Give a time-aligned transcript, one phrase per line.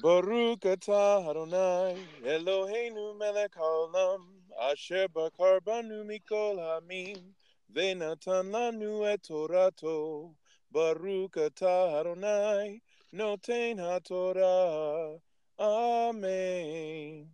[0.00, 4.24] Baruch atah Adonai Eloheinu melech haolam
[4.70, 7.34] asher bachar banu mikol haamim
[7.74, 10.34] venatan lanu et torato
[10.72, 12.80] Baruch atah Adonai
[13.12, 15.20] noten haTorah
[15.58, 17.28] Amen.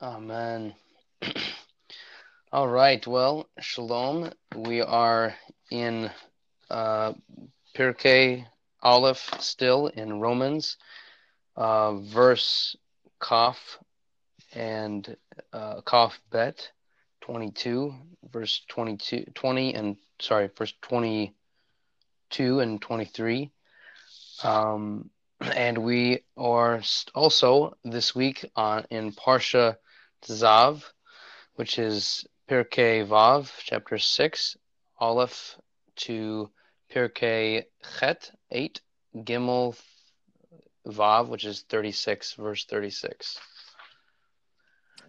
[0.00, 0.74] Amen.
[2.52, 3.06] All right.
[3.06, 4.32] Well, shalom.
[4.56, 5.34] We are
[5.70, 6.10] in
[6.70, 7.12] uh,
[7.76, 8.46] Pirkei
[8.82, 10.78] Aleph still in Romans,
[11.60, 12.74] uh, verse
[13.20, 13.78] Kaf
[14.54, 15.14] and
[15.52, 15.82] uh,
[16.30, 16.70] Bet
[17.20, 17.94] 22,
[18.32, 23.50] verse 22, 20, and sorry, verse 22 and 23.
[24.42, 25.10] Um,
[25.54, 26.80] and we are
[27.14, 29.76] also this week on in Parsha
[30.22, 30.82] Tzav,
[31.56, 34.56] which is Pirkei Vav, chapter 6,
[34.98, 35.58] Aleph
[35.96, 36.50] to
[36.90, 37.64] Pirkei
[37.98, 38.80] Chet, 8,
[39.14, 39.78] Gimel
[40.86, 43.38] Vav, which is 36, verse 36.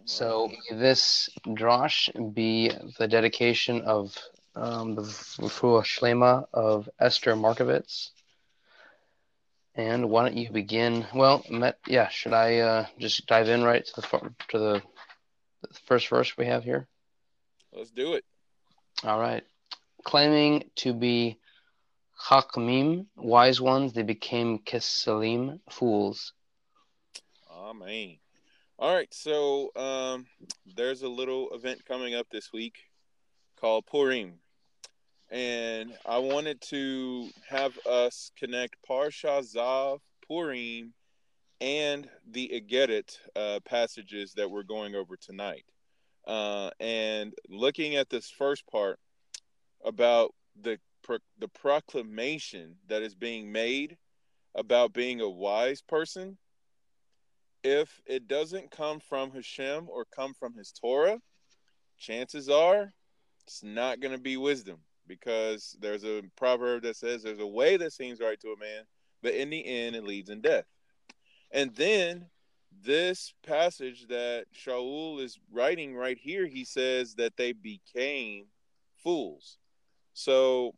[0.04, 4.16] So this drosh be the dedication of
[4.54, 8.10] um, the Refuah Shlema of Esther Markovitz.
[9.74, 11.06] And why don't you begin?
[11.14, 14.82] Well, Met, yeah, should I uh, just dive in right to the to the,
[15.62, 16.86] the first verse we have here?
[17.72, 18.24] Let's do it.
[19.02, 19.42] All right.
[20.04, 21.38] Claiming to be
[22.28, 26.32] Chakmim, wise ones, they became Kesalim, fools.
[27.50, 28.18] Amen.
[28.78, 30.26] All right, so um,
[30.76, 32.76] there's a little event coming up this week
[33.60, 34.34] called Purim.
[35.30, 40.92] And I wanted to have us connect Parsha Tzav, Purim,
[41.60, 45.64] and the Egeret uh, passages that we're going over tonight.
[46.26, 48.98] Uh, and looking at this first part
[49.84, 53.96] about the pro- the proclamation that is being made
[54.54, 56.36] about being a wise person,
[57.64, 61.20] if it doesn't come from Hashem or come from His Torah,
[61.98, 62.92] chances are
[63.46, 67.76] it's not going to be wisdom because there's a proverb that says there's a way
[67.76, 68.84] that seems right to a man,
[69.22, 70.64] but in the end it leads in death.
[71.50, 72.26] And then
[72.84, 78.46] this passage that Shaul is writing right here, he says that they became
[79.02, 79.58] fools.
[80.14, 80.74] So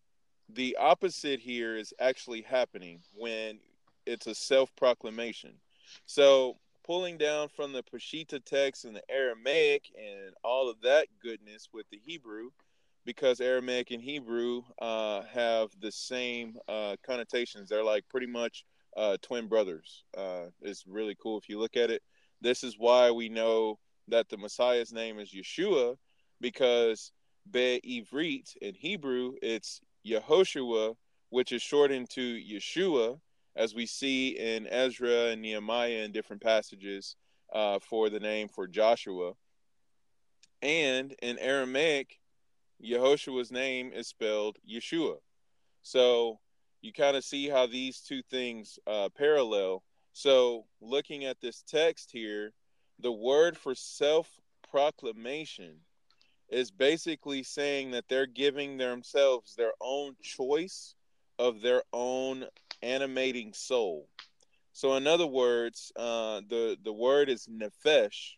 [0.48, 3.58] the opposite here is actually happening when
[4.06, 5.54] it's a self proclamation.
[6.06, 11.68] So pulling down from the Peshitta text and the Aramaic and all of that goodness
[11.72, 12.50] with the Hebrew,
[13.04, 17.68] because Aramaic and Hebrew uh, have the same uh, connotations.
[17.68, 18.64] They're like pretty much
[18.96, 20.04] uh, twin brothers.
[20.16, 22.02] Uh, it's really cool if you look at it.
[22.40, 23.78] This is why we know
[24.08, 25.96] that the Messiah's name is Yeshua,
[26.40, 27.12] because
[27.50, 27.80] Be
[28.12, 30.96] Ivrit in Hebrew, it's Yehoshua,
[31.30, 33.18] which is shortened to Yeshua,
[33.56, 37.16] as we see in Ezra and Nehemiah in different passages
[37.52, 39.32] uh, for the name for Joshua.
[40.62, 42.18] And in Aramaic,
[42.82, 45.16] Yehoshua's name is spelled Yeshua.
[45.82, 46.40] So
[46.82, 49.82] you kind of see how these two things uh, parallel.
[50.12, 52.52] So looking at this text here,
[52.98, 54.28] the word for self
[54.70, 55.76] proclamation
[56.48, 60.94] is basically saying that they're giving themselves their own choice
[61.38, 62.44] of their own
[62.82, 64.08] animating soul.
[64.72, 68.32] So, in other words, uh, the the word is nefesh,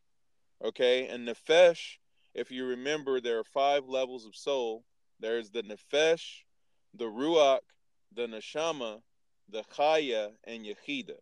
[0.65, 1.97] okay, and nefesh.
[2.35, 4.85] If you remember, there are five levels of soul.
[5.19, 6.43] There's the nefesh,
[6.95, 7.61] the ruach,
[8.15, 9.01] the neshama,
[9.49, 11.17] the chaya, and yechida.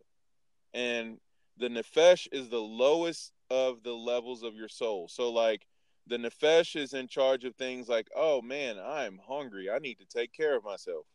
[0.73, 1.19] And
[1.57, 5.07] the nefesh is the lowest of the levels of your soul.
[5.07, 5.65] So, like
[6.07, 9.69] the nefesh is in charge of things like, oh man, I'm hungry.
[9.69, 11.05] I need to take care of myself.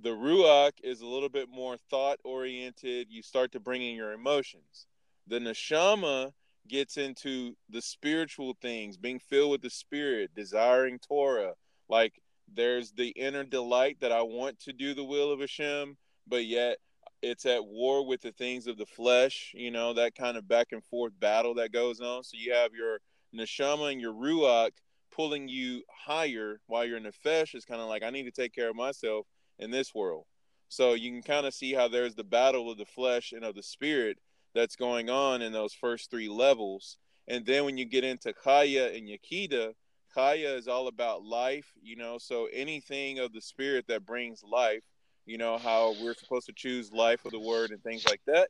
[0.00, 3.08] The ruach is a little bit more thought oriented.
[3.10, 4.86] You start to bring in your emotions.
[5.26, 6.32] The neshama
[6.68, 11.54] gets into the spiritual things, being filled with the spirit, desiring Torah.
[11.88, 12.20] Like
[12.54, 15.96] there's the inner delight that I want to do the will of Hashem,
[16.26, 16.78] but yet
[17.22, 20.68] it's at war with the things of the flesh, you know, that kind of back
[20.72, 22.22] and forth battle that goes on.
[22.22, 23.00] So you have your
[23.34, 24.72] neshama and your ruach
[25.14, 28.70] pulling you higher while your nefesh is kind of like, I need to take care
[28.70, 29.26] of myself
[29.58, 30.24] in this world.
[30.68, 33.54] So you can kind of see how there's the battle of the flesh and of
[33.54, 34.18] the spirit
[34.54, 36.98] that's going on in those first three levels.
[37.26, 39.72] And then when you get into Chaya and Yechida,
[40.16, 44.82] Chaya is all about life, you know, so anything of the spirit that brings life,
[45.26, 48.48] you know, how we're supposed to choose life of the word and things like that.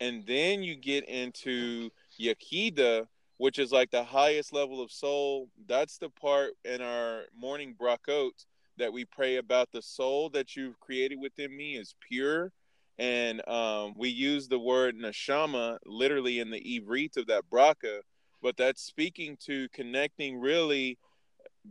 [0.00, 3.06] And then you get into Yechida,
[3.40, 5.48] which is like the highest level of soul.
[5.66, 8.44] That's the part in our morning brakot
[8.76, 12.52] that we pray about the soul that you've created within me is pure
[12.98, 18.00] and um, we use the word neshama literally in the ivrit of that bracha,
[18.42, 20.98] but that's speaking to connecting really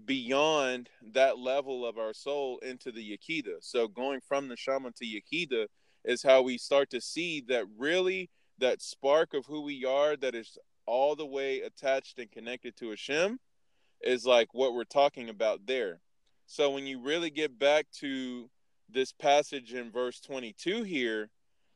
[0.06, 3.58] beyond that level of our soul into the Yechida.
[3.62, 5.68] So going from neshama to Yechida
[6.04, 10.34] is how we start to see that really that spark of who we are that
[10.34, 10.58] is
[10.90, 13.40] all the way attached and connected to Hashem
[14.02, 16.02] is like what we're talking about there.
[16.48, 18.50] So when you really get back to
[18.90, 21.30] this passage in verse 22 here,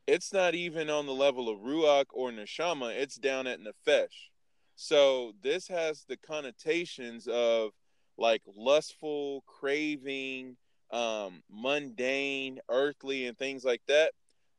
[0.08, 4.30] it's not even on the level of Ruach or Neshama, it's down at Nefesh.
[4.74, 7.70] So this has the connotations of
[8.18, 10.56] like lustful, craving,
[10.90, 14.10] um, mundane, earthly, and things like that.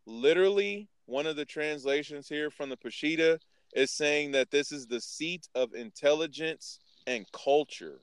[0.05, 3.39] Literally, one of the translations here from the Peshitta
[3.75, 7.99] is saying that this is the seat of intelligence and culture,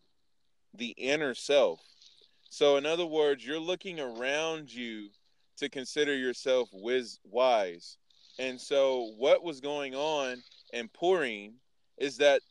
[0.74, 1.80] the inner self.
[2.50, 5.08] So, in other words, you're looking around you
[5.56, 7.96] to consider yourself wiz- wise.
[8.38, 10.42] And so, what was going on
[10.74, 11.54] in Purim
[11.96, 12.42] is that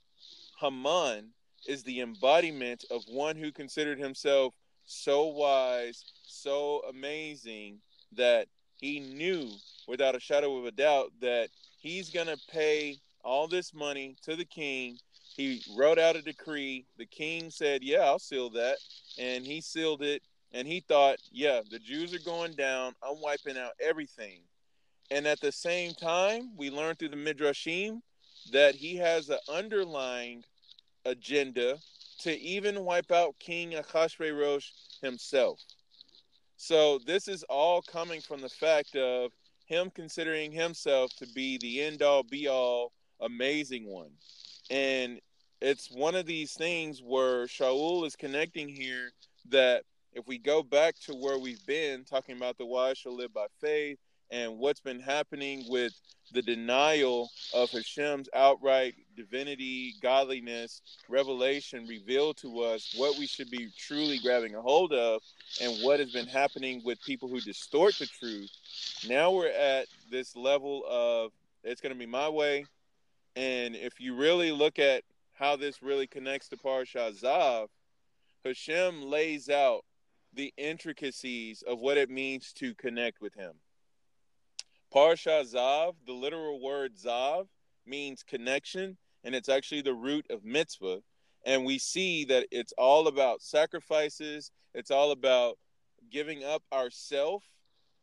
[0.60, 1.30] Haman
[1.68, 7.78] is the embodiment of one who considered himself so wise, so amazing
[8.14, 8.48] that
[8.78, 9.52] he knew
[9.88, 14.36] without a shadow of a doubt that he's going to pay all this money to
[14.36, 14.98] the king
[15.36, 16.86] he wrote out a decree.
[16.98, 18.78] The king said, Yeah, I'll seal that.
[19.18, 20.22] And he sealed it.
[20.52, 22.94] And he thought, Yeah, the Jews are going down.
[23.02, 24.42] I'm wiping out everything.
[25.10, 28.02] And at the same time, we learn through the Midrashim
[28.52, 30.44] that he has an underlying
[31.06, 31.78] agenda
[32.20, 34.70] to even wipe out King Achashverosh
[35.02, 35.60] himself.
[36.58, 39.32] So this is all coming from the fact of
[39.66, 42.92] him considering himself to be the end all be all
[43.22, 44.12] amazing one.
[44.70, 45.20] And
[45.62, 49.12] it's one of these things where Shaul is connecting here
[49.50, 49.84] that
[50.14, 53.48] if we go back to where we've been talking about the wise shall live by
[53.60, 53.98] faith
[54.32, 55.94] and what's been happening with
[56.34, 63.70] the denial of Hashem's outright divinity, godliness, revelation revealed to us, what we should be
[63.78, 65.22] truly grabbing a hold of,
[65.62, 68.50] and what has been happening with people who distort the truth.
[69.08, 71.32] Now we're at this level of
[71.64, 72.66] it's going to be my way
[73.36, 77.68] and if you really look at how this really connects to Parsha Tzav,
[78.44, 79.86] Hashem lays out
[80.34, 83.54] the intricacies of what it means to connect with Him.
[84.94, 87.48] Parsha Tzav, the literal word Tzav,
[87.86, 91.02] means connection, and it's actually the root of mitzvah.
[91.46, 95.58] And we see that it's all about sacrifices, it's all about
[96.12, 97.44] giving up ourself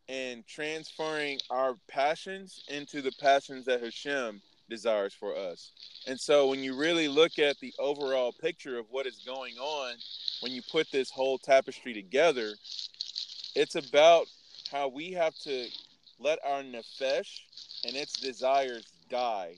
[0.08, 5.72] and transferring our passions into the passions that Hashem desires for us.
[6.06, 9.94] And so when you really look at the overall picture of what is going on,
[10.40, 12.52] when you put this whole tapestry together,
[13.54, 14.26] it's about
[14.70, 15.66] how we have to
[16.18, 17.40] let our nefesh
[17.84, 19.54] and its desires die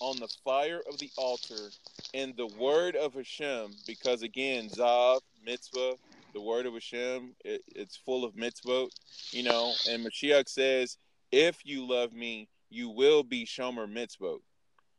[0.00, 1.70] on the fire of the altar
[2.12, 5.94] in the word of Hashem, because again, Tzav, mitzvah,
[6.32, 8.90] the word of Hashem, it, it's full of mitzvot,
[9.30, 10.98] you know, and Mashiach says,
[11.30, 14.40] if you love me, you will be shomer mitzvot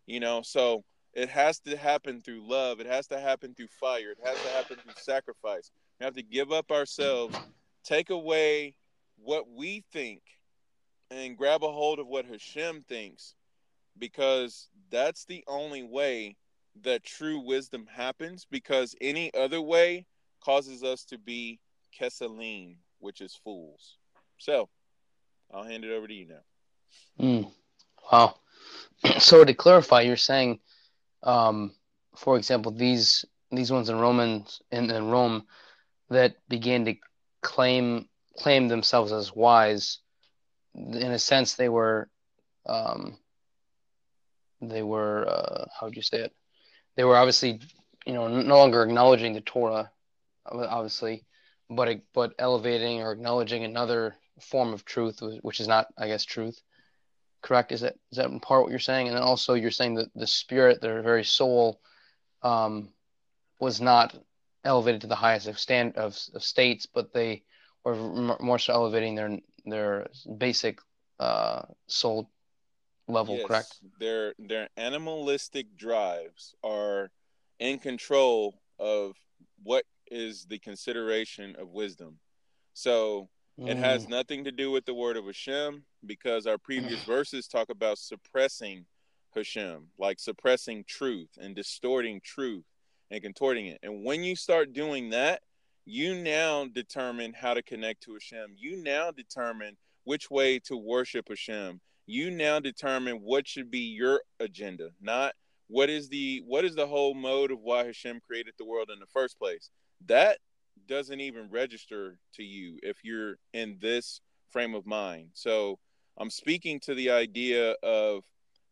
[0.05, 0.41] you know?
[0.41, 2.79] So it has to happen through love.
[2.79, 4.11] It has to happen through fire.
[4.11, 5.71] It has to happen through sacrifice.
[5.99, 7.37] We have to give up ourselves
[7.85, 8.75] take away
[9.17, 10.21] what we think
[11.11, 13.35] and grab a hold of what Hashem thinks
[13.97, 16.35] because that's the only way
[16.83, 20.05] that true wisdom happens because any other way
[20.43, 21.59] causes us to be
[21.97, 23.97] kesalim which is fools.
[24.38, 24.67] So
[25.53, 27.24] i'll hand it over to you now.
[27.25, 27.51] Mm.
[28.12, 28.35] wow
[29.19, 30.59] so to clarify, you're saying,
[31.23, 31.73] um,
[32.15, 35.45] for example, these these ones in Romans in, in Rome
[36.09, 36.95] that began to
[37.41, 39.99] claim claim themselves as wise.
[40.73, 42.09] In a sense, they were
[42.65, 43.17] um,
[44.61, 46.33] they were uh, how would you say it?
[46.95, 47.61] They were obviously
[48.05, 49.91] you know no longer acknowledging the Torah,
[50.45, 51.25] obviously,
[51.69, 56.61] but but elevating or acknowledging another form of truth, which is not, I guess, truth
[57.45, 57.71] correct?
[57.71, 59.07] Is that is that in part what you're saying?
[59.07, 61.79] And then also you're saying that the spirit, their very soul,
[62.41, 62.89] um,
[63.59, 64.15] was not
[64.63, 67.43] elevated to the highest of stand of, of states, but they
[67.83, 67.95] were
[68.39, 70.79] more so elevating their their basic
[71.19, 72.29] uh, soul
[73.07, 73.37] level.
[73.37, 73.75] Yes, correct?
[73.99, 77.11] Their their animalistic drives are
[77.59, 79.15] in control of
[79.61, 82.17] what is the consideration of wisdom.
[82.73, 83.69] So Mm.
[83.69, 84.09] It has mm.
[84.09, 88.85] nothing to do with the word of Hashem because our previous verses talk about suppressing
[89.35, 92.63] Hashem, like suppressing truth and distorting truth
[93.12, 93.79] and contorting it.
[93.83, 95.41] And when you start doing that,
[95.85, 98.55] you now determine how to connect to Hashem.
[98.57, 101.79] You now determine which way to worship Hashem.
[102.07, 105.33] You now determine what should be your agenda, not
[105.67, 109.00] what is the what is the whole mode of why Hashem created the world in
[109.00, 109.69] the first place.
[110.05, 110.38] That
[110.88, 115.29] doesn't even register to you if you're in this frame of mind.
[115.33, 115.79] So
[116.17, 118.24] I'm speaking to the idea of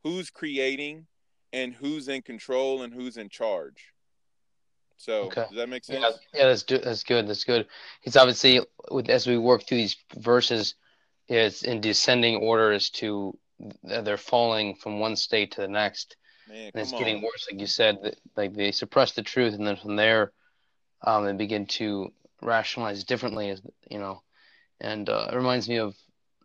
[0.04, 1.08] who's creating
[1.52, 3.94] and who's in control and who's in charge.
[4.98, 5.46] So okay.
[5.50, 6.02] does that make sense?
[6.34, 7.28] Yeah, yeah that's that's good.
[7.28, 7.68] That's good.
[8.04, 10.76] It's obviously with as we work through these verses,
[11.28, 13.38] it's in descending order as to
[13.84, 16.16] they're falling from one state to the next.
[16.48, 17.00] Man, and it's on.
[17.00, 18.16] getting worse, like you said.
[18.36, 20.32] Like they suppress the truth, and then from there,
[21.02, 23.50] um, they begin to rationalize differently.
[23.50, 24.22] As you know,
[24.80, 25.96] and uh, it reminds me of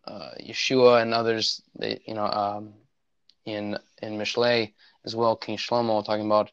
[0.09, 1.61] uh, Yeshua and others.
[1.77, 2.73] They, you know, um,
[3.45, 4.73] in in Mishlei
[5.05, 6.51] as well, King Shlomo talking about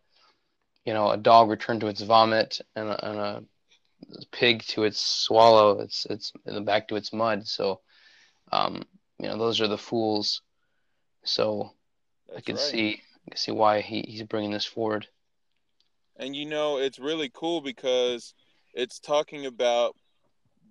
[0.87, 3.43] you know, a dog returned to its vomit and a, and a
[4.31, 6.33] pig to its swallow, its its
[6.63, 7.47] back to its mud.
[7.47, 7.81] So,
[8.53, 8.85] um,
[9.19, 10.43] you know, those are the fools.
[11.25, 11.73] So,
[12.29, 12.65] That's I can right.
[12.65, 15.09] see I can see why he, he's bringing this forward.
[16.17, 18.33] And you know, it's really cool because
[18.73, 19.97] it's talking about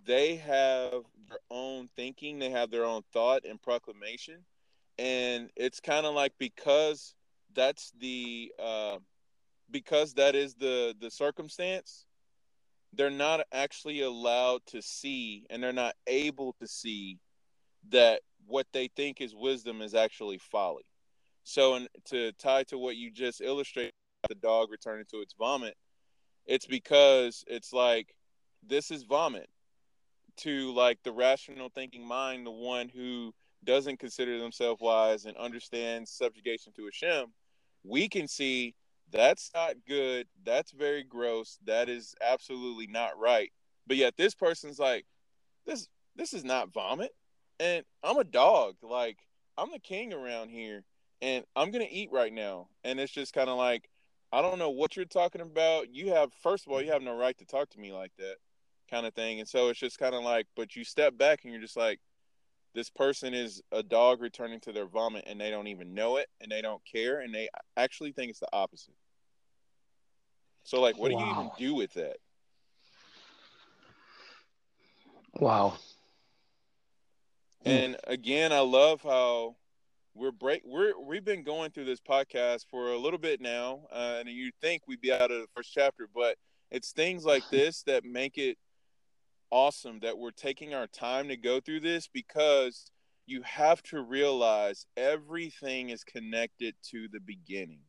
[0.05, 4.45] they have their own thinking, they have their own thought and proclamation,
[4.97, 7.15] and it's kind of like because
[7.53, 8.97] that's the uh,
[9.71, 12.05] because that is the the circumstance
[12.93, 17.19] they're not actually allowed to see and they're not able to see
[17.89, 20.85] that what they think is wisdom is actually folly.
[21.43, 23.91] So and to tie to what you just illustrated
[24.29, 25.75] the dog returning to its vomit
[26.45, 28.15] it's because it's like
[28.67, 29.47] this is vomit
[30.37, 36.11] to like the rational thinking mind the one who doesn't consider themselves wise and understands
[36.11, 37.33] subjugation to Hashem,
[37.83, 38.75] we can see
[39.11, 40.27] that's not good.
[40.43, 41.59] That's very gross.
[41.65, 43.51] That is absolutely not right.
[43.87, 45.05] But yet this person's like,
[45.65, 47.11] this this is not vomit.
[47.59, 48.75] And I'm a dog.
[48.81, 49.17] Like,
[49.57, 50.83] I'm the king around here.
[51.21, 52.67] And I'm gonna eat right now.
[52.83, 53.89] And it's just kind of like,
[54.31, 55.93] I don't know what you're talking about.
[55.93, 58.35] You have first of all, you have no right to talk to me like that,
[58.89, 59.39] kind of thing.
[59.39, 61.99] And so it's just kind of like, but you step back and you're just like,
[62.73, 66.27] this person is a dog returning to their vomit and they don't even know it
[66.41, 68.93] and they don't care and they actually think it's the opposite.
[70.63, 71.19] So like what wow.
[71.19, 72.17] do you even do with that?
[75.39, 75.75] Wow.
[77.63, 79.55] And again, I love how
[80.13, 84.17] we're break we're we've been going through this podcast for a little bit now, uh,
[84.19, 86.37] and you think we'd be out of the first chapter, but
[86.71, 88.57] it's things like this that make it
[89.51, 92.91] awesome that we're taking our time to go through this because
[93.25, 97.79] you have to realize everything is connected to the beginning.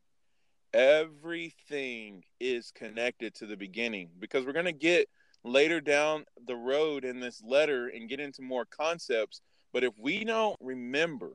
[0.73, 5.09] Everything is connected to the beginning because we're going to get
[5.45, 9.41] later down the road in this letter and get into more concepts.
[9.73, 11.33] But if we don't remember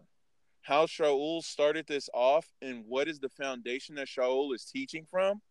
[0.64, 5.42] how Shaul started this off and what is the foundation that Shaul is teaching from,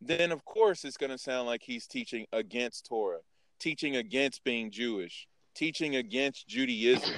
[0.00, 3.20] then of course it's going to sound like he's teaching against Torah
[3.58, 7.14] teaching against being Jewish, teaching against Judaism.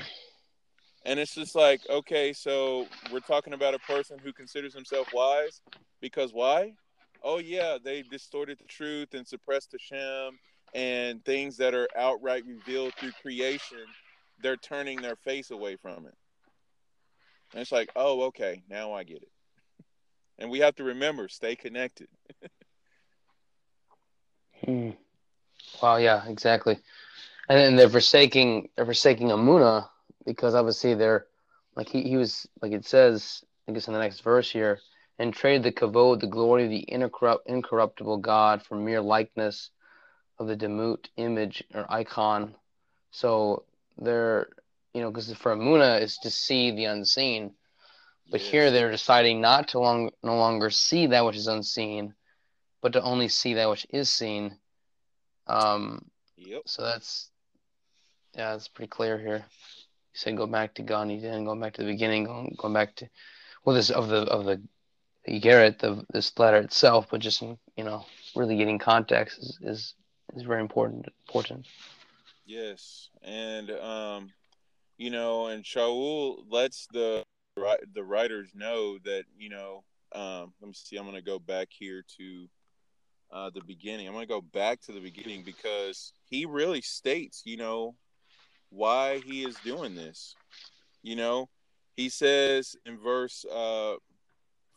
[1.04, 5.60] And it's just like, okay, so we're talking about a person who considers himself wise
[6.00, 6.74] because why?
[7.22, 10.38] Oh, yeah, they distorted the truth and suppressed the Hashem
[10.74, 13.84] and things that are outright revealed through creation,
[14.42, 16.14] they're turning their face away from it.
[17.52, 19.32] And it's like, oh, okay, now I get it.
[20.38, 22.08] And we have to remember, stay connected.
[24.64, 24.90] hmm.
[25.82, 26.78] Well, yeah, exactly.
[27.48, 29.88] And then they're forsaking they're forsaking Amuna
[30.26, 31.26] because obviously they're
[31.76, 34.80] like he, he was like it says I guess in the next verse here
[35.18, 39.70] and trade the kavod the glory of the incorrupt, incorruptible God for mere likeness
[40.38, 42.54] of the demut image or icon.
[43.10, 43.64] So
[43.96, 44.48] they're
[44.92, 47.54] you know because for Amuna is to see the unseen,
[48.30, 48.50] but yes.
[48.50, 52.14] here they're deciding not to long no longer see that which is unseen,
[52.82, 54.58] but to only see that which is seen
[55.48, 56.04] um,
[56.36, 56.62] yep.
[56.66, 57.30] So that's
[58.34, 59.44] yeah, it's pretty clear here.
[59.44, 62.94] You said go back to Gandhi, then going back to the beginning, going, going back
[62.96, 63.08] to
[63.64, 64.60] well, this of the of the
[65.40, 69.94] Garrett, the this letter itself, but just you know, really getting context is is,
[70.34, 71.06] is very important.
[71.26, 71.66] Important.
[72.46, 74.30] Yes, and um,
[74.96, 77.24] you know, and Shaul lets the
[77.92, 79.84] the writers know that you know.
[80.14, 80.96] Um, let me see.
[80.96, 82.48] I'm going to go back here to
[83.30, 84.06] uh, the beginning.
[84.06, 87.94] I'm going to go back to the beginning because he really states, you know,
[88.70, 90.34] why he is doing this.
[91.02, 91.48] You know,
[91.96, 93.94] he says in verse uh,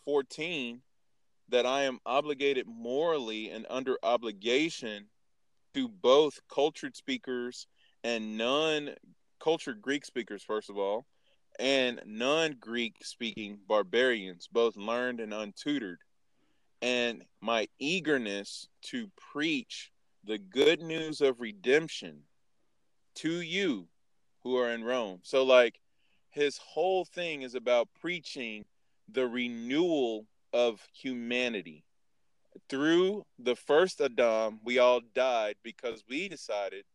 [0.05, 0.81] 14
[1.50, 5.08] that I am obligated morally and under obligation
[5.74, 7.67] to both cultured speakers
[8.03, 8.91] and non
[9.39, 11.05] cultured Greek speakers, first of all,
[11.60, 15.98] and non Greek speaking barbarians, both learned and untutored.
[16.82, 19.92] And my eagerness to preach
[20.24, 22.24] the good news of redemption
[23.16, 23.88] to you
[24.44, 25.20] who are in Rome.
[25.24, 25.80] So, like,
[26.30, 28.66] his whole thing is about preaching
[29.12, 31.84] the renewal of humanity.
[32.70, 36.86] Through the first Adam, we all died because we decided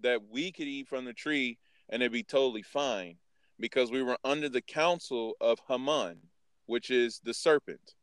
[0.00, 3.16] that we could eat from the tree and it'd be totally fine
[3.58, 6.18] because we were under the counsel of Haman,
[6.66, 7.94] which is the serpent.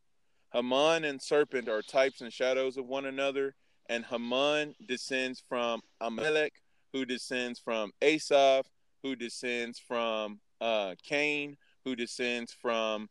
[0.52, 3.54] Haman and serpent are types and shadows of one another,
[3.88, 6.54] and Haman descends from Amalek,
[6.92, 8.66] who descends from Asaph,
[9.02, 13.08] who descends from uh, Cain, who descends from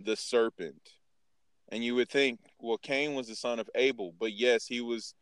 [0.00, 0.90] the serpent.
[1.70, 5.14] And you would think, well, Cain was the son of Abel, but yes, he was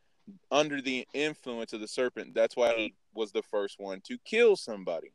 [0.50, 2.34] under the influence of the serpent.
[2.34, 5.12] That's why he was the first one to kill somebody.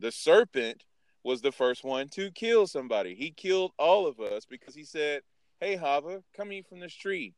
[0.00, 0.84] The serpent
[1.22, 3.14] was the first one to kill somebody.
[3.14, 5.22] He killed all of us because he said,
[5.64, 7.32] Hey, Hava, come eat from this tree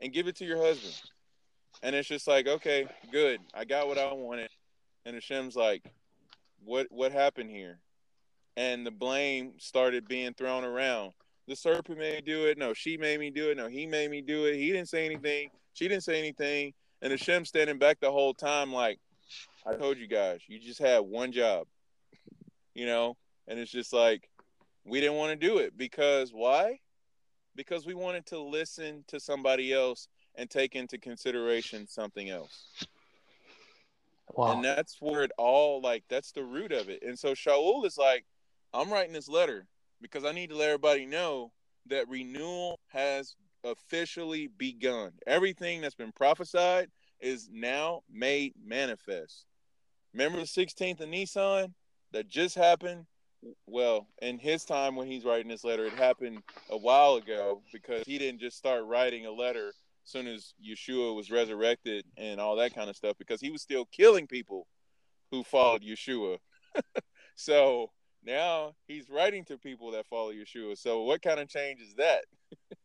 [0.00, 0.92] and give it to your husband.
[1.82, 3.40] And it's just like, okay, good.
[3.54, 4.50] I got what I wanted.
[5.06, 5.82] And Hashem's like,
[6.62, 7.78] what what happened here?
[8.54, 11.12] And the blame started being thrown around.
[11.48, 12.58] The serpent made me do it.
[12.58, 13.56] No, she made me do it.
[13.56, 14.56] No, he made me do it.
[14.56, 15.48] He didn't say anything.
[15.72, 16.74] She didn't say anything.
[17.00, 18.98] And Hashem standing back the whole time, like,
[19.66, 21.66] I told you guys, you just had one job.
[22.74, 23.16] You know?
[23.48, 24.28] And it's just like,
[24.84, 26.80] we didn't want to do it because why?
[27.56, 32.86] Because we wanted to listen to somebody else and take into consideration something else.
[34.32, 34.52] Wow.
[34.52, 37.02] And that's where it all like that's the root of it.
[37.02, 38.24] And so Shaul is like,
[38.72, 39.66] I'm writing this letter
[40.00, 41.50] because I need to let everybody know
[41.86, 45.12] that renewal has officially begun.
[45.26, 46.88] Everything that's been prophesied
[47.20, 49.44] is now made manifest.
[50.14, 51.72] Remember the 16th of Nissan
[52.12, 53.06] that just happened?
[53.66, 58.04] Well, in his time when he's writing this letter, it happened a while ago because
[58.04, 62.56] he didn't just start writing a letter as soon as Yeshua was resurrected and all
[62.56, 64.66] that kind of stuff because he was still killing people
[65.30, 66.38] who followed Yeshua.
[67.34, 67.90] so
[68.24, 70.76] now he's writing to people that follow Yeshua.
[70.76, 72.24] So what kind of change is that?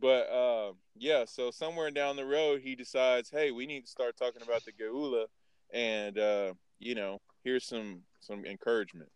[0.00, 4.16] but uh, yeah, so somewhere down the road he decides, hey, we need to start
[4.16, 5.26] talking about the Geula,
[5.72, 9.10] and uh, you know, here's some some encouragement.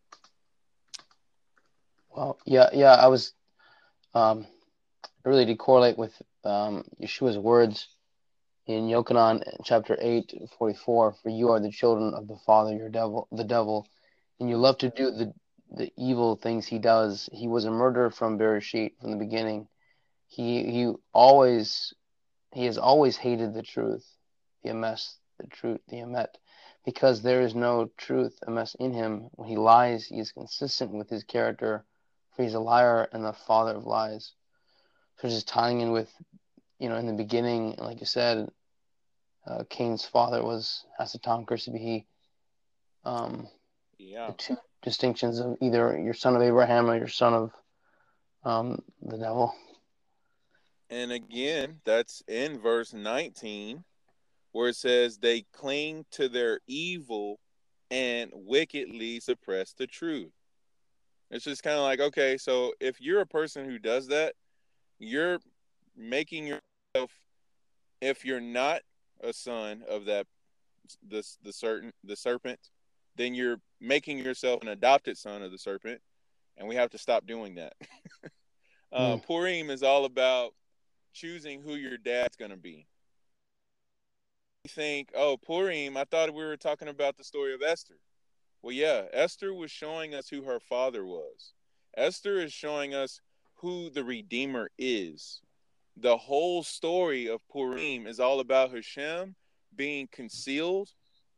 [2.20, 3.32] Well, yeah, yeah, I was
[4.12, 4.46] um,
[5.24, 6.12] really did correlate with
[6.44, 7.88] um, Yeshua's words
[8.66, 13.26] in Yochanan chapter 8, 44, for you are the children of the father, your devil,
[13.32, 13.88] the devil,
[14.38, 15.32] and you love to do the,
[15.74, 17.26] the evil things he does.
[17.32, 19.66] He was a murderer from Bereshit, from the beginning.
[20.28, 21.94] He, he always,
[22.52, 24.04] he has always hated the truth,
[24.62, 26.34] the emes, the truth, the emet,
[26.84, 29.30] because there is no truth, emes, in him.
[29.36, 31.86] When he lies, he is consistent with his character,
[32.40, 34.32] he's a liar and the father of lies.
[35.20, 36.10] So just tying in with,
[36.78, 38.48] you know, in the beginning, like you said,
[39.46, 42.04] uh, Cain's father was Hasatan Kursibihi.
[43.04, 43.48] Um,
[43.98, 44.28] yeah.
[44.28, 47.52] The two distinctions of either your son of Abraham or your son of
[48.44, 49.54] um, the devil.
[50.88, 53.84] And again, that's in verse 19,
[54.52, 57.38] where it says, They cling to their evil
[57.90, 60.32] and wickedly suppress the truth.
[61.30, 64.34] It's just kind of like, okay, so if you're a person who does that,
[64.98, 65.38] you're
[65.96, 67.10] making yourself
[68.00, 68.80] if you're not
[69.22, 70.26] a son of that
[71.06, 72.58] this the certain the serpent
[73.16, 76.00] then you're making yourself an adopted son of the serpent
[76.56, 77.74] and we have to stop doing that.
[78.92, 79.24] Uh, mm.
[79.24, 80.52] purim is all about
[81.12, 82.88] choosing who your dad's going to be.
[84.64, 87.94] You think oh purim i thought we were talking about the story of esther
[88.62, 91.52] well yeah esther was showing us who her father was
[91.96, 93.20] esther is showing us
[93.60, 95.42] who the Redeemer is.
[95.96, 99.34] The whole story of Purim is all about Hashem
[99.76, 100.88] being concealed,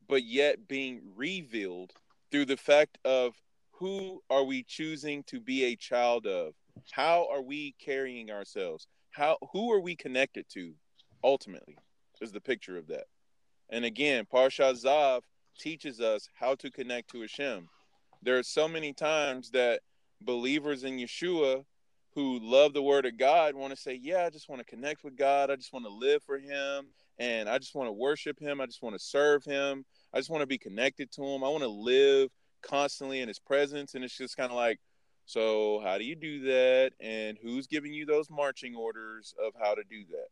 [0.08, 1.92] but yet being revealed
[2.30, 3.34] through the fact of
[3.72, 6.54] who are we choosing to be a child of?
[6.92, 8.86] How are we carrying ourselves?
[9.10, 10.74] How who are we connected to
[11.24, 11.76] ultimately
[12.20, 13.06] is the picture of that.
[13.68, 15.22] And again, Parsha Tzav
[15.58, 17.68] teaches us how to connect to Hashem.
[18.22, 19.80] There are so many times that
[20.20, 21.64] believers in Yeshua
[22.14, 25.02] who love the word of God want to say, Yeah, I just want to connect
[25.02, 25.50] with God.
[25.50, 26.86] I just want to live for Him.
[27.18, 28.60] And I just want to worship Him.
[28.60, 29.84] I just want to serve Him.
[30.12, 31.42] I just want to be connected to Him.
[31.42, 32.30] I want to live
[32.62, 33.94] constantly in His presence.
[33.94, 34.78] And it's just kind of like,
[35.24, 36.92] so how do you do that?
[37.00, 40.28] And who's giving you those marching orders of how to do that?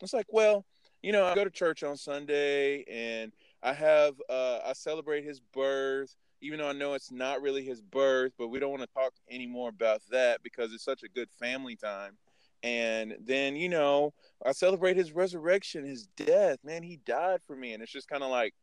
[0.00, 0.64] It's like, well,
[1.02, 5.40] you know, I go to church on Sunday and I have, uh, I celebrate His
[5.40, 8.88] birth even though I know it's not really his birth, but we don't want to
[8.94, 12.16] talk anymore about that because it's such a good family time.
[12.62, 14.12] And then, you know,
[14.44, 16.58] I celebrate his resurrection, his death.
[16.64, 17.72] Man, he died for me.
[17.72, 18.54] And it's just kind of like,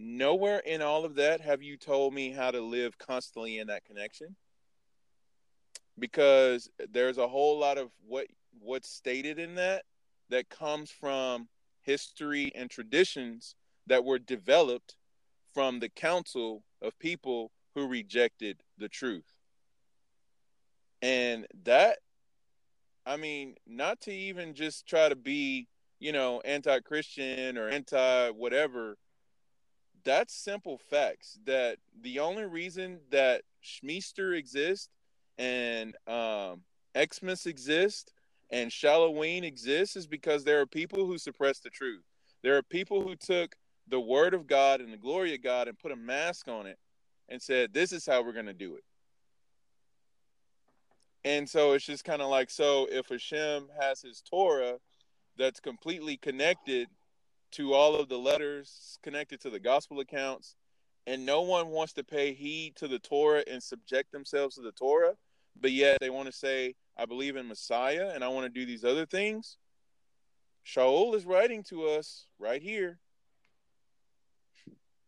[0.00, 3.84] nowhere in all of that have you told me how to live constantly in that
[3.84, 4.36] connection
[5.98, 8.28] because there's a whole lot of what
[8.60, 9.82] what's stated in that
[10.28, 11.48] that comes from
[11.80, 13.56] history and traditions
[13.88, 14.96] that were developed
[15.52, 19.34] from the council of people who rejected the truth
[21.02, 21.98] and that
[23.06, 25.66] i mean not to even just try to be
[26.00, 28.96] you know anti-christian or anti whatever
[30.04, 34.88] that's simple facts that the only reason that Schmeester exists
[35.36, 36.62] and um,
[36.96, 38.12] Xmas exists
[38.50, 42.02] and Halloween exists is because there are people who suppress the truth.
[42.42, 43.54] There are people who took
[43.88, 46.78] the word of God and the glory of God and put a mask on it
[47.28, 48.84] and said, This is how we're going to do it.
[51.24, 54.76] And so it's just kind of like so if Hashem has his Torah
[55.36, 56.88] that's completely connected
[57.52, 60.56] to all of the letters connected to the gospel accounts,
[61.06, 64.72] and no one wants to pay heed to the Torah and subject themselves to the
[64.72, 65.14] Torah,
[65.58, 68.66] but yet they want to say, I believe in Messiah and I want to do
[68.66, 69.56] these other things.
[70.66, 72.98] Shaul is writing to us right here.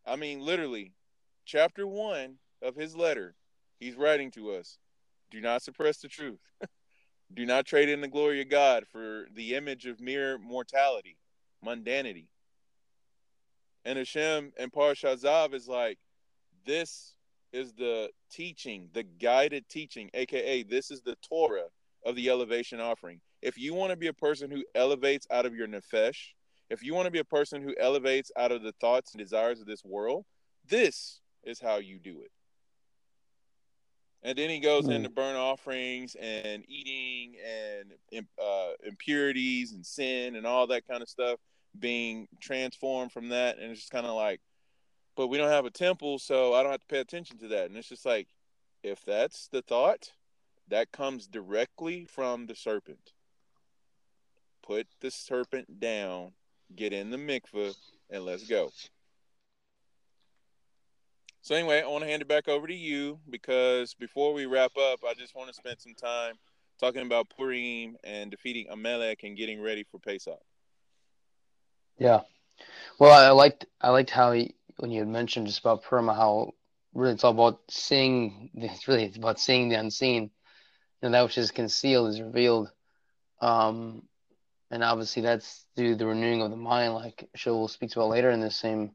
[0.05, 0.93] I mean, literally,
[1.45, 3.35] chapter one of his letter,
[3.79, 4.77] he's writing to us
[5.31, 6.41] do not suppress the truth.
[7.33, 11.17] do not trade in the glory of God for the image of mere mortality,
[11.65, 12.27] mundanity.
[13.85, 15.97] And Hashem and Parashat is like,
[16.65, 17.15] this
[17.53, 21.69] is the teaching, the guided teaching, aka this is the Torah
[22.05, 23.21] of the elevation offering.
[23.41, 26.33] If you want to be a person who elevates out of your nefesh,
[26.71, 29.59] if you want to be a person who elevates out of the thoughts and desires
[29.59, 30.23] of this world,
[30.69, 32.31] this is how you do it.
[34.23, 34.93] And then he goes mm.
[34.93, 41.09] into burnt offerings and eating and uh, impurities and sin and all that kind of
[41.09, 41.39] stuff
[41.77, 44.41] being transformed from that and it's just kind of like
[45.15, 47.67] but we don't have a temple so i don't have to pay attention to that
[47.67, 48.27] and it's just like
[48.83, 50.11] if that's the thought
[50.67, 53.13] that comes directly from the serpent
[54.61, 56.33] put the serpent down
[56.75, 57.75] get in the mikveh
[58.09, 58.71] and let's go
[61.41, 64.71] so anyway i want to hand it back over to you because before we wrap
[64.77, 66.35] up i just want to spend some time
[66.79, 70.39] talking about purim and defeating amalek and getting ready for pesach
[72.01, 72.21] yeah.
[72.97, 76.53] Well, I liked I liked how he, when you had mentioned just about Purim, how
[76.95, 78.49] really it's all about seeing.
[78.55, 80.31] It's really it's about seeing the unseen,
[81.03, 82.71] and that which is concealed is revealed.
[83.39, 84.03] Um,
[84.71, 88.41] and obviously that's through the renewing of the mind, like Shaul speaks about later in
[88.41, 88.91] this same.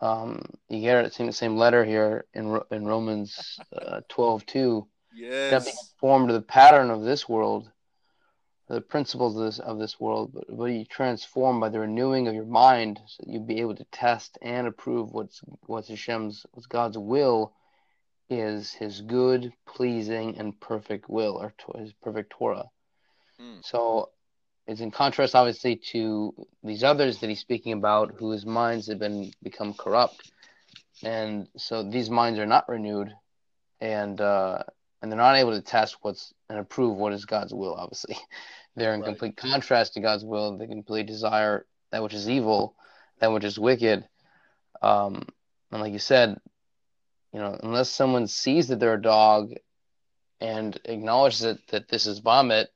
[0.00, 4.88] Um, you get it the same letter here in in Romans uh, twelve two.
[5.14, 5.50] Yes.
[5.50, 7.70] That being formed the pattern of this world
[8.68, 12.34] the principles of this of this world, but, but you transform by the renewing of
[12.34, 16.98] your mind, so you be able to test and approve what's what's Hashem's what's God's
[16.98, 17.54] will
[18.28, 22.68] is His good, pleasing, and perfect will, or to, His perfect Torah.
[23.40, 23.64] Mm.
[23.64, 24.10] So
[24.66, 29.32] it's in contrast, obviously, to these others that he's speaking about, whose minds have been
[29.42, 30.32] become corrupt,
[31.02, 33.12] and so these minds are not renewed,
[33.80, 34.62] and uh,
[35.00, 37.74] and they're not able to test what's and approve what is God's will.
[37.74, 38.16] Obviously,
[38.76, 39.08] they're in right.
[39.08, 40.58] complete contrast to God's will.
[40.58, 42.74] They completely desire that which is evil,
[43.20, 44.04] that which is wicked.
[44.82, 45.26] Um,
[45.70, 46.36] and like you said,
[47.32, 49.52] you know, unless someone sees that they're a dog
[50.40, 52.68] and acknowledges that, that this is vomit,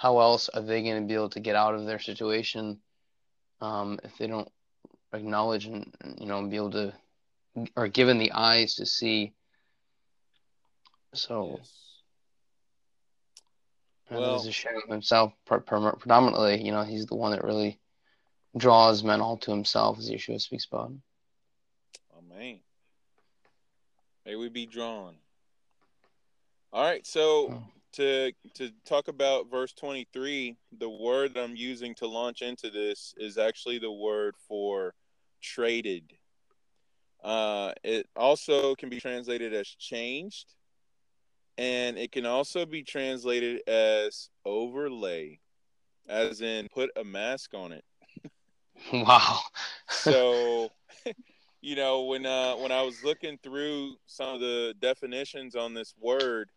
[0.00, 2.80] how else are they going to be able to get out of their situation
[3.60, 4.50] um, if they don't
[5.12, 6.92] acknowledge and you know be able to
[7.76, 9.34] or given the eyes to see
[11.14, 11.72] so, yes.
[14.10, 16.62] well, he's Hashem himself predominantly.
[16.62, 17.80] You know, he's the one that really
[18.56, 20.92] draws men all to himself, as Yeshua speaks about.
[22.16, 22.60] Amen.
[24.24, 25.16] May we be drawn.
[26.72, 27.64] All right, so oh.
[27.94, 33.38] To to talk about verse 23, the word I'm using to launch into this is
[33.38, 34.94] actually the word for
[35.42, 36.12] traded.
[37.22, 40.54] Uh, it also can be translated as changed
[41.60, 45.38] and it can also be translated as overlay,
[46.08, 47.84] as in put a mask on it.
[48.92, 49.40] wow.
[49.90, 50.70] so,
[51.60, 55.94] you know, when uh, when I was looking through some of the definitions on this
[56.00, 56.48] word,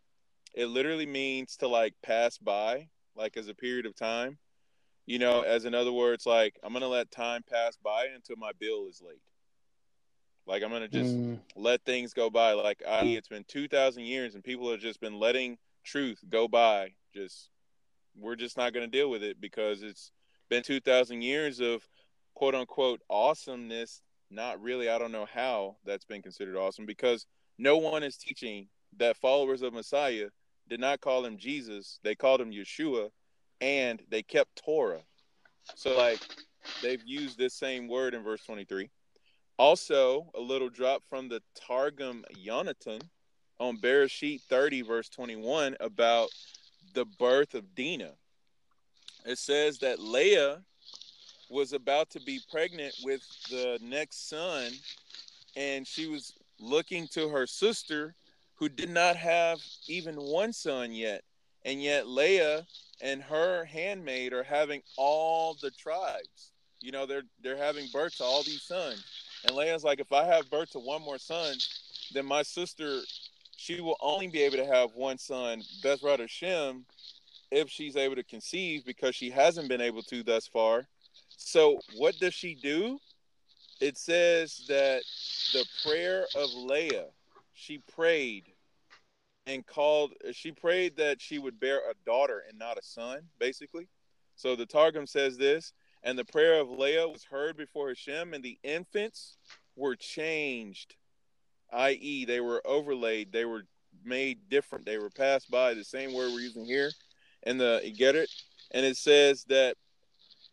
[0.54, 4.38] it literally means to like pass by, like as a period of time.
[5.06, 8.52] You know, as in other words, like I'm gonna let time pass by until my
[8.60, 9.22] bill is late.
[10.46, 12.54] Like I'm gonna just Mm, let things go by.
[12.54, 16.48] Like I, it's been two thousand years, and people have just been letting truth go
[16.48, 16.94] by.
[17.14, 17.50] Just
[18.16, 20.12] we're just not gonna deal with it because it's
[20.50, 21.88] been two thousand years of
[22.36, 24.02] quote unquote awesomeness.
[24.30, 24.90] Not really.
[24.90, 27.26] I don't know how that's been considered awesome because
[27.58, 30.30] no one is teaching that followers of Messiah
[30.70, 32.00] did not call him Jesus.
[32.04, 33.10] They called him Yeshua,
[33.62, 35.02] and they kept Torah.
[35.76, 36.20] So like
[36.82, 38.90] they've used this same word in verse 23.
[39.58, 43.02] Also, a little drop from the Targum Yonatan
[43.60, 46.30] on Bereshit 30, verse 21, about
[46.94, 48.14] the birth of Dinah.
[49.26, 50.64] It says that Leah
[51.50, 54.72] was about to be pregnant with the next son,
[55.56, 58.16] and she was looking to her sister
[58.56, 61.24] who did not have even one son yet.
[61.66, 62.66] And yet Leah
[63.02, 66.52] and her handmaid are having all the tribes.
[66.82, 69.04] You know, they're they're having birth to all these sons.
[69.46, 71.56] And Leah's like, if I have birth to one more son,
[72.14, 73.02] then my sister,
[73.56, 76.86] she will only be able to have one son, Bezrat Hashem,
[77.52, 80.88] if she's able to conceive because she hasn't been able to thus far.
[81.30, 83.00] So what does she do?
[83.80, 85.04] It says that
[85.52, 87.08] the prayer of Leah,
[87.54, 88.52] she prayed
[89.46, 93.88] and called, she prayed that she would bear a daughter and not a son, basically.
[94.36, 98.44] So the Targum says this, and the prayer of Leah was heard before Hashem, and
[98.44, 99.38] the infants
[99.76, 100.96] were changed,
[101.72, 103.64] i.e., they were overlaid, they were
[104.04, 106.92] made different, they were passed by the same word we're using here
[107.44, 108.30] in the you get it,
[108.72, 109.76] and it says that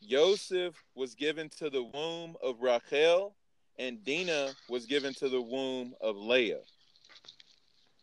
[0.02, 3.34] Joseph was given to the womb of Rachel,
[3.78, 6.60] and Dinah was given to the womb of Leah.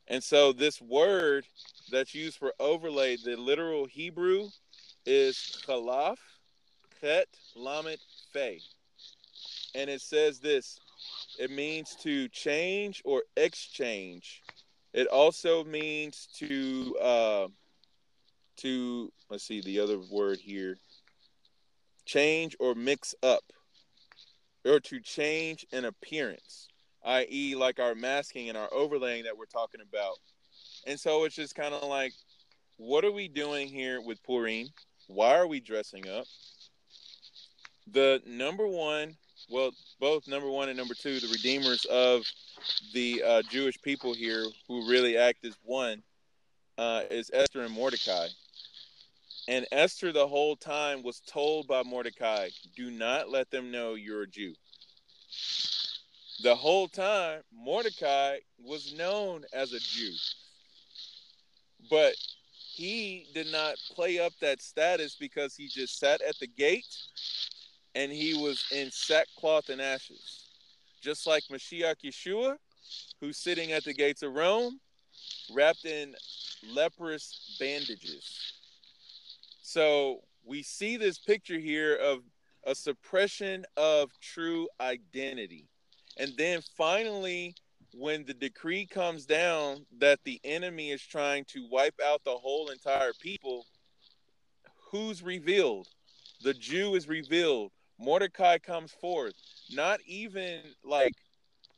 [0.08, 1.46] And so this word
[1.92, 4.50] that's used for overlay, the literal Hebrew
[5.06, 6.18] is chalaf,
[7.02, 8.00] chet, lamet,
[8.32, 8.60] fe.
[9.76, 10.80] And it says this
[11.40, 14.44] it means to change or exchange.
[14.94, 17.48] It also means to uh,
[18.58, 20.78] to let's see the other word here
[22.06, 23.44] change or mix up
[24.66, 26.70] or to change an appearance
[27.08, 30.16] i.e like our masking and our overlaying that we're talking about
[30.86, 32.14] and so it's just kind of like
[32.78, 34.68] what are we doing here with Purim?
[35.08, 36.26] Why are we dressing up?
[37.92, 39.16] The number one,
[39.50, 42.24] well, both number one and number two, the redeemers of
[42.94, 46.04] the uh, Jewish people here who really act as one,
[46.78, 48.28] uh, is Esther and Mordecai.
[49.48, 54.24] And Esther, the whole time, was told by Mordecai, do not let them know you're
[54.24, 54.54] a Jew.
[56.44, 60.14] The whole time, Mordecai was known as a Jew.
[61.90, 62.16] But
[62.76, 66.86] he did not play up that status because he just sat at the gate
[67.96, 70.44] and he was in sackcloth and ashes.
[71.02, 72.58] Just like Mashiach Yeshua,
[73.20, 74.80] who's sitting at the gates of Rome,
[75.52, 76.16] wrapped in
[76.72, 78.54] leprous bandages.
[79.64, 82.20] So we see this picture here of
[82.64, 85.68] a suppression of true identity.
[86.20, 87.56] And then finally,
[87.94, 92.70] when the decree comes down that the enemy is trying to wipe out the whole
[92.70, 93.66] entire people,
[94.92, 95.88] who's revealed?
[96.44, 97.72] The Jew is revealed.
[98.00, 99.34] Mordecai comes forth.
[99.72, 101.14] Not even like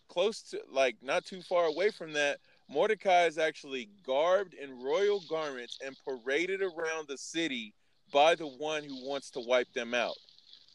[0.10, 2.40] close to, like, not too far away from that.
[2.70, 7.74] Mordecai is actually garbed in royal garments and paraded around the city
[8.12, 10.16] by the one who wants to wipe them out.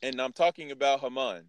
[0.02, 1.44] And I'm talking about Haman.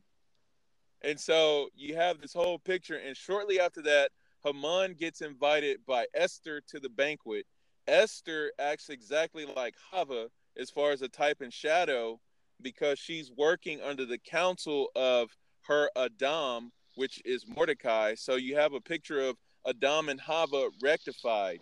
[1.05, 4.09] And so you have this whole picture, and shortly after that,
[4.43, 7.45] Haman gets invited by Esther to the banquet.
[7.87, 12.19] Esther acts exactly like Hava as far as a type and shadow
[12.59, 15.29] because she's working under the counsel of
[15.67, 18.15] her Adam, which is Mordecai.
[18.15, 19.37] So you have a picture of
[19.67, 21.59] Adam and Hava rectified.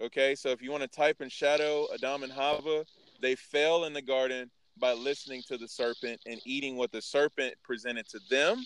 [0.00, 2.86] Okay, so if you want to type in shadow Adam and Hava,
[3.20, 7.54] they fell in the garden by listening to the serpent and eating what the serpent
[7.62, 8.64] presented to them.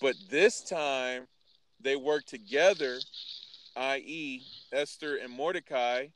[0.00, 1.26] But this time
[1.80, 2.98] they work together,
[3.76, 6.06] i.e., Esther and Mordecai,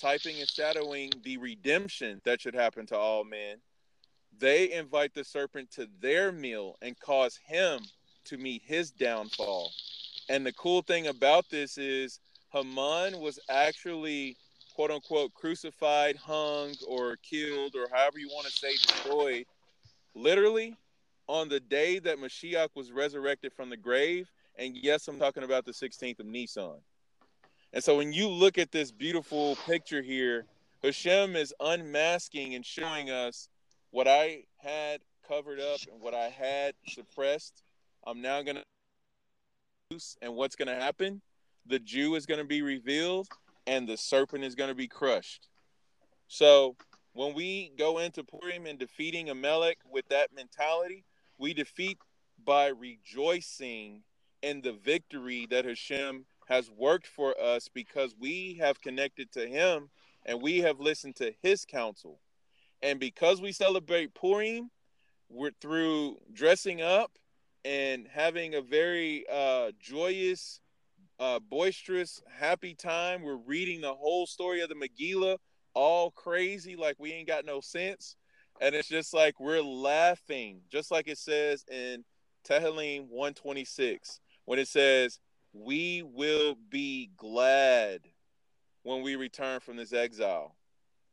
[0.00, 3.58] typing and shadowing the redemption that should happen to all men.
[4.38, 7.80] They invite the serpent to their meal and cause him
[8.24, 9.70] to meet his downfall.
[10.28, 12.20] And the cool thing about this is
[12.52, 14.36] Haman was actually
[14.80, 19.44] quote unquote crucified, hung, or killed, or however you want to say destroyed,
[20.14, 20.74] literally
[21.26, 24.30] on the day that Mashiach was resurrected from the grave.
[24.56, 26.78] And yes, I'm talking about the 16th of Nisan.
[27.74, 30.46] And so when you look at this beautiful picture here,
[30.82, 33.50] Hashem is unmasking and showing us
[33.90, 37.64] what I had covered up and what I had suppressed.
[38.06, 38.62] I'm now going to
[40.22, 41.20] and what's going to happen?
[41.66, 43.28] The Jew is going to be revealed
[43.70, 45.46] and the serpent is going to be crushed.
[46.26, 46.74] So
[47.12, 51.04] when we go into Purim and defeating Amalek with that mentality,
[51.38, 51.96] we defeat
[52.44, 54.02] by rejoicing
[54.42, 59.88] in the victory that Hashem has worked for us because we have connected to Him
[60.26, 62.18] and we have listened to His counsel.
[62.82, 64.72] And because we celebrate Purim,
[65.28, 67.12] we're through dressing up
[67.64, 70.60] and having a very uh, joyous,
[71.20, 73.22] uh, boisterous, happy time.
[73.22, 75.36] We're reading the whole story of the Megillah,
[75.74, 78.16] all crazy, like we ain't got no sense.
[78.60, 82.04] And it's just like we're laughing, just like it says in
[82.48, 85.20] Tehillim 126, when it says,
[85.52, 88.00] We will be glad
[88.82, 90.56] when we return from this exile.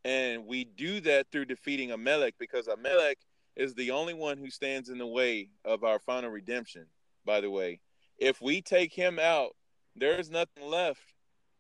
[0.06, 3.20] And we do that through defeating Amalek because Amalek
[3.58, 6.86] is the only one who stands in the way of our final redemption,
[7.26, 7.82] by the way.
[8.18, 9.57] If we take him out,
[9.98, 11.02] there's nothing left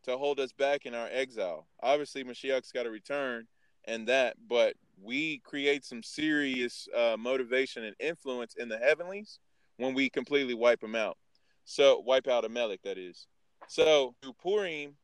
[0.04, 1.67] to hold us back in our exile.
[1.82, 3.47] Obviously, Mashiach's got to return
[3.86, 9.39] and that, but we create some serious uh, motivation and influence in the heavenlies
[9.78, 11.17] when we completely wipe them out.
[11.65, 13.28] So, wipe out Amalek, that is.
[13.67, 14.95] So, through Purim,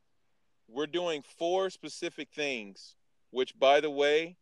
[0.70, 2.96] we're doing four specific things,
[3.32, 4.38] which, by the way,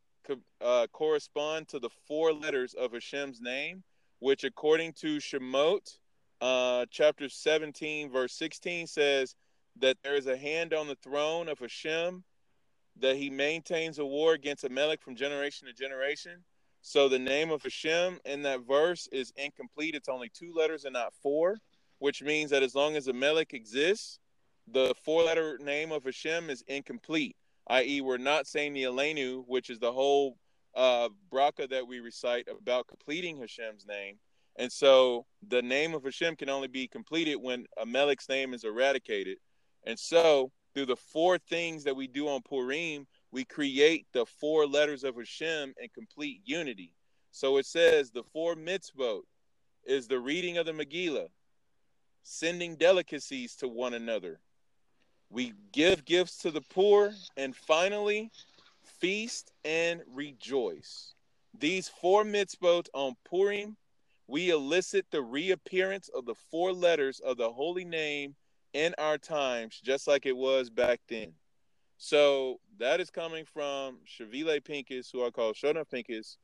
[0.62, 3.84] uh, correspond to the four letters of Hashem's name,
[4.20, 5.98] which, according to Shemot,
[6.42, 9.36] uh, chapter 17, verse 16, says
[9.80, 12.24] that there is a hand on the throne of Hashem,
[13.00, 16.44] that he maintains a war against Amalek from generation to generation.
[16.82, 19.96] So the name of Hashem in that verse is incomplete.
[19.96, 21.58] It's only two letters and not four,
[22.00, 24.20] which means that as long as Amalek exists,
[24.68, 27.36] the four letter name of Hashem is incomplete
[27.68, 30.38] i.e., we're not saying the Aleinu, which is the whole
[30.76, 34.18] uh, bracha that we recite about completing Hashem's name.
[34.58, 39.38] And so the name of Hashem can only be completed when Amalek's name is eradicated.
[39.86, 44.68] And so through the four things that we do on Purim, we create the four
[44.68, 46.94] letters of Hashem in complete unity.
[47.32, 49.22] So it says the four mitzvot
[49.86, 51.30] is the reading of the Megillah,
[52.24, 54.40] sending delicacies to one another,
[55.32, 58.32] we give gifts to the poor, and finally,
[58.84, 61.14] feast and rejoice.
[61.58, 63.78] These four mitzvot on Purim,
[64.32, 68.34] we elicit the reappearance of the four letters of the holy name
[68.72, 71.34] in our times, just like it was back then.
[71.98, 76.38] So that is coming from Shavile Pincus, who I call Shona Pincus,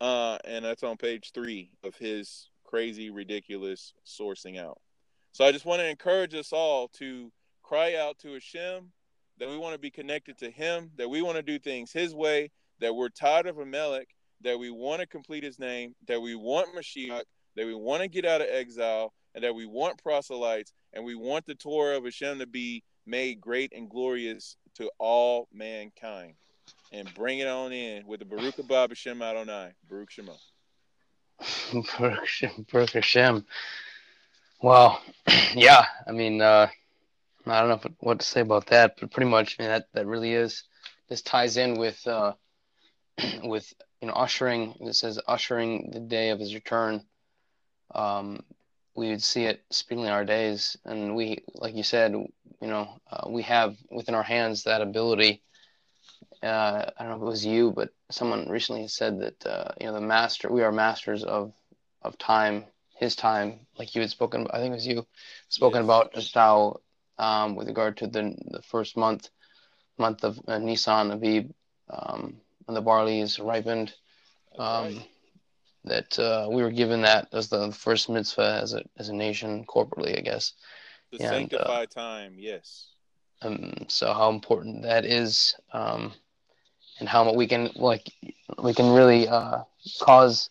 [0.00, 4.80] uh, and that's on page three of his crazy, ridiculous sourcing out.
[5.32, 7.30] So I just want to encourage us all to
[7.62, 8.90] cry out to Hashem
[9.38, 12.14] that we want to be connected to Him, that we want to do things His
[12.14, 14.08] way, that we're tired of Amalek,
[14.42, 17.22] that we want to complete His name, that we want Mashiach,
[17.56, 21.14] that we want to get out of exile, and that we want proselytes, and we
[21.14, 26.34] want the Torah of Hashem to be made great and glorious to all mankind.
[26.92, 29.72] And bring it on in with the Baruch Haba Hashem Adonai.
[29.88, 30.32] Baruch Shema.
[31.98, 33.44] Baruch Hashem.
[34.62, 34.98] Wow.
[35.54, 36.68] yeah, I mean, uh,
[37.46, 40.06] I don't know what to say about that, but pretty much, I mean, that that
[40.06, 40.64] really is.
[41.08, 42.32] This ties in with uh,
[43.44, 44.74] with you know ushering.
[44.80, 47.04] It says ushering the day of his return.
[47.94, 48.42] Um,
[48.94, 53.00] we would see it speedily in our days, and we, like you said, you know,
[53.10, 55.42] uh, we have within our hands that ability.
[56.42, 59.86] Uh, I don't know if it was you, but someone recently said that uh, you
[59.86, 60.50] know the master.
[60.50, 61.52] We are masters of
[62.02, 62.64] of time,
[62.96, 64.46] his time, like you had spoken.
[64.50, 65.06] I think it was you
[65.48, 65.84] spoken yes.
[65.84, 66.80] about just how
[67.18, 69.30] um, with regard to the the first month
[69.98, 71.52] month of uh, Nisan Aviv
[71.90, 73.92] um, when the barley is ripened.
[74.58, 75.08] Um, right.
[75.84, 79.64] That uh, we were given that as the first mitzvah as a as a nation
[79.64, 80.52] corporately, I guess.
[81.12, 82.88] The and, sanctified uh, time, yes.
[83.40, 86.12] Um, so how important that is, um,
[87.00, 88.12] and how we can like
[88.62, 89.62] we can really uh,
[90.00, 90.50] cause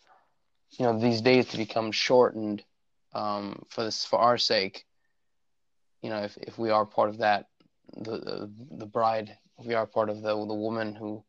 [0.71, 2.63] you know these days to become shortened
[3.13, 4.87] um, for this for our sake
[6.01, 7.47] you know, if, if we are part of that,
[7.95, 11.23] the, the, the bride, if we are part of the the woman who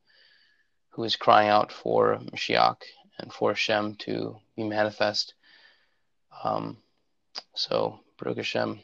[0.99, 2.83] who is crying out for Mashiach
[3.21, 5.35] and for Hashem to be manifest.
[6.43, 6.79] Um,
[7.55, 8.81] so Baruch Hashem.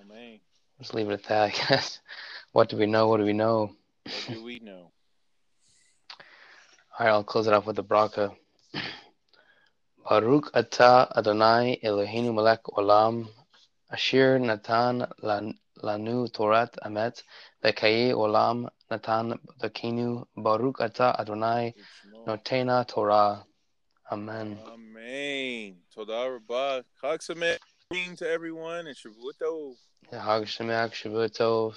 [0.00, 0.40] Amen.
[0.80, 1.42] Let's leave it at that.
[1.42, 2.00] I guess.
[2.52, 3.06] What do we know?
[3.06, 3.70] What do we know?
[4.02, 4.90] What do we know?
[6.98, 8.34] All right, I'll close it off with the bracha.
[10.08, 13.28] Baruch atah Adonai Eloheinu melech olam
[13.92, 17.22] Asher natan lanu Torat Emet
[17.62, 21.74] V'chayei Olam natan Dakinu Baruch Ata Adonai
[22.26, 23.44] Noten HaTorah.
[24.10, 24.58] Amen.
[24.66, 25.76] Amen.
[25.94, 26.82] Toda Rabah.
[27.02, 27.20] Chag
[28.16, 29.74] to everyone and Shavuot Tov.
[30.10, 31.74] Hag Sameach, Shavuot Tov.